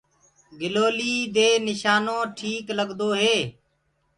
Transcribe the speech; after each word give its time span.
گِلوليٚ 0.59 1.29
دي 1.35 1.47
نِشانو 1.67 2.17
ٽيڪ 2.37 2.65
لگدو 2.79 3.09
هي۔ 3.21 3.37